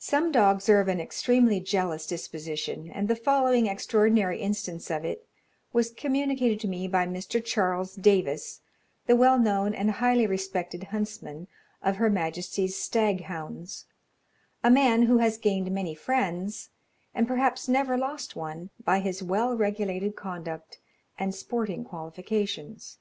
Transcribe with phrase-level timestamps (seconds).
[0.00, 5.28] Some dogs are of an extremely jealous disposition; and the following extraordinary instance of it
[5.72, 7.40] was communicated to me by Mr.
[7.44, 8.62] Charles Davis,
[9.06, 11.46] the well known and highly respected huntsman
[11.80, 13.84] of Her Majesty's stag hounds,
[14.64, 16.70] a man who has gained many friends,
[17.14, 20.80] and perhaps never lost one, by his well regulated conduct
[21.20, 22.98] and sporting qualifications.